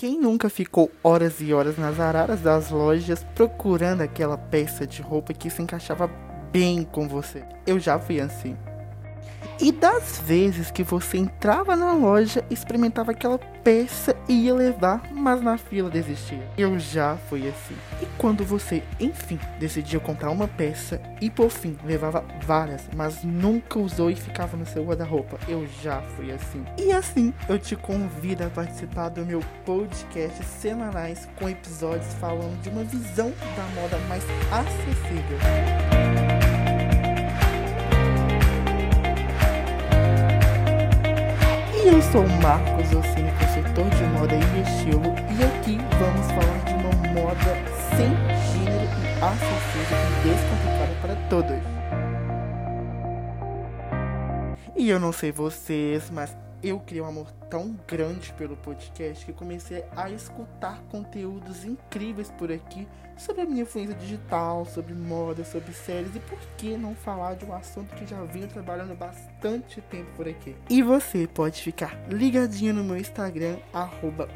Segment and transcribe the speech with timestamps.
[0.00, 5.34] Quem nunca ficou horas e horas nas araras das lojas procurando aquela peça de roupa
[5.34, 6.10] que se encaixava
[6.50, 7.44] bem com você?
[7.66, 8.56] Eu já fui assim.
[9.62, 15.42] E das vezes que você entrava na loja, experimentava aquela peça e ia levar, mas
[15.42, 16.42] na fila desistia.
[16.56, 17.76] Eu já fui assim.
[18.00, 23.78] E quando você, enfim, decidia comprar uma peça e por fim levava várias, mas nunca
[23.78, 26.64] usou e ficava no seu guarda-roupa, eu já fui assim.
[26.78, 32.70] E assim, eu te convido a participar do meu podcast semanais com episódios falando de
[32.70, 36.29] uma visão da moda mais acessível.
[42.12, 47.52] Sou Marcos Ossini, consultor de moda e estilo, e aqui vamos falar de uma moda
[47.96, 48.10] sem
[48.50, 51.56] gênero e acessível e descomplicada para todos.
[54.74, 59.32] E eu não sei vocês, mas eu criei um amor tão grande pelo podcast que
[59.32, 62.86] comecei a escutar conteúdos incríveis por aqui
[63.18, 67.44] sobre a minha influência digital, sobre moda, sobre séries e por que não falar de
[67.44, 70.56] um assunto que já venho trabalhando bastante tempo por aqui.
[70.70, 73.58] E você pode ficar ligadinho no meu Instagram,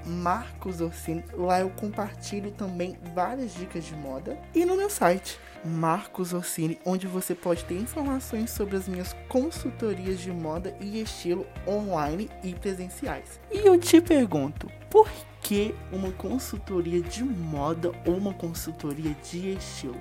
[0.04, 1.24] MarcosOrsini.
[1.32, 4.38] Lá eu compartilho também várias dicas de moda.
[4.54, 10.20] E no meu site, Marcos Orsini, onde você pode ter informações sobre as minhas consultorias
[10.20, 12.52] de moda e estilo online e
[13.04, 13.40] presenciais.
[13.52, 15.08] E eu te pergunto, por
[15.42, 20.00] que uma consultoria de moda ou uma consultoria de estilo?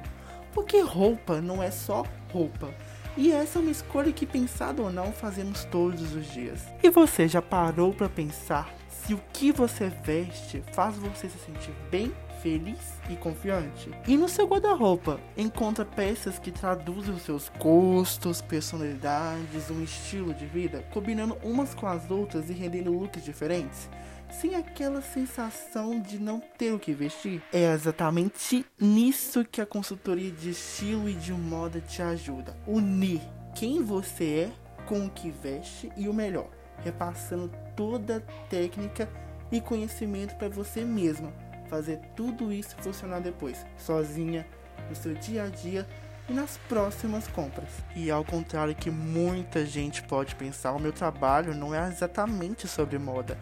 [0.53, 2.73] Porque roupa não é só roupa.
[3.15, 6.61] E essa é uma escolha que, pensado ou não, fazemos todos os dias.
[6.81, 11.73] E você já parou para pensar se o que você veste faz você se sentir
[11.91, 12.11] bem
[12.43, 13.89] feliz e confiante.
[14.05, 20.45] E no seu guarda-roupa, encontra peças que traduzem os seus gostos, personalidades, um estilo de
[20.45, 23.89] vida, combinando umas com as outras e rendendo looks diferentes?
[24.29, 27.41] Sem aquela sensação de não ter o que vestir?
[27.53, 32.57] É exatamente nisso que a consultoria de estilo e de moda te ajuda.
[32.67, 33.21] Unir
[33.55, 36.49] quem você é com o que veste e o melhor,
[36.83, 39.07] repassando toda a técnica
[39.51, 41.31] e conhecimento para você mesma
[41.73, 44.45] fazer tudo isso funcionar depois, sozinha,
[44.87, 45.87] no seu dia a dia
[46.29, 47.69] e nas próximas compras.
[47.95, 52.99] E ao contrário que muita gente pode pensar, o meu trabalho não é exatamente sobre
[52.99, 53.39] moda.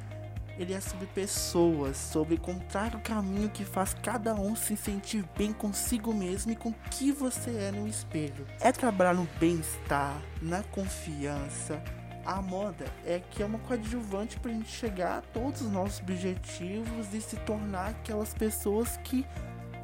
[0.57, 5.51] Ele é sobre pessoas, sobre encontrar o caminho que faz cada um se sentir bem
[5.51, 8.47] consigo mesmo e com que você é no espelho.
[8.61, 11.83] É trabalhar no bem-estar, na confiança,
[12.25, 15.99] a moda é que é uma coadjuvante para a gente chegar a todos os nossos
[15.99, 19.25] objetivos e se tornar aquelas pessoas que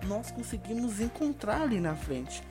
[0.06, 2.44] nós conseguimos encontrar ali na frente.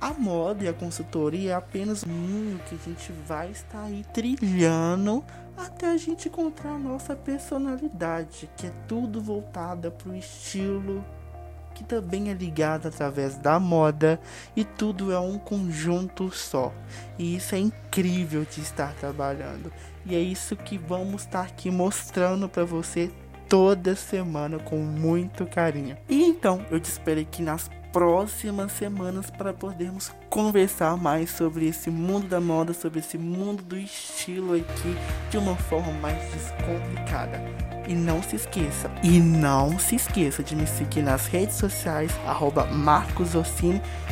[0.00, 5.24] A moda e a consultoria é apenas um que a gente vai estar aí trilhando
[5.56, 11.04] até a gente encontrar a nossa personalidade, que é tudo voltada para o estilo,
[11.74, 14.20] que também é ligado através da moda
[14.56, 16.72] e tudo é um conjunto só.
[17.18, 19.72] E isso é incrível de estar trabalhando.
[20.06, 23.10] E é isso que vamos estar aqui mostrando para você
[23.48, 25.96] toda semana com muito carinho.
[26.08, 31.90] E então, eu te espero aqui nas próximas semanas para podermos conversar mais sobre esse
[31.90, 34.96] mundo da moda, sobre esse mundo do estilo aqui
[35.30, 37.63] de uma forma mais descomplicada.
[37.86, 42.66] E não se esqueça, e não se esqueça de me seguir nas redes sociais, arroba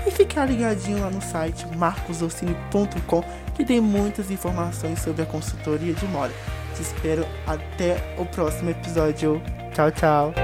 [0.07, 3.25] e ficar ligadinho lá no site marcosossini.com
[3.55, 6.33] que tem muitas informações sobre a consultoria de moda.
[6.75, 9.41] Te espero até o próximo episódio.
[9.75, 10.35] Tchau, tchau.